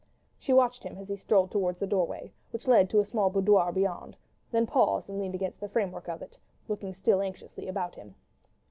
She 0.39 0.51
watched 0.51 0.81
him 0.81 0.97
as 0.97 1.09
he 1.09 1.15
strolled 1.15 1.51
towards 1.51 1.77
the 1.77 1.85
doorway, 1.85 2.33
which 2.49 2.67
led 2.67 2.89
to 2.89 2.99
a 3.01 3.05
small 3.05 3.29
boudoir 3.29 3.71
beyond, 3.71 4.17
then 4.49 4.65
paused 4.65 5.11
and 5.11 5.19
leaned 5.19 5.35
against 5.35 5.59
the 5.59 5.69
framework 5.69 6.07
of 6.09 6.23
it, 6.23 6.39
looking 6.67 6.95
still 6.95 7.21
anxiously 7.21 7.67
all 7.67 7.73
round 7.75 7.93
him. 7.93 8.15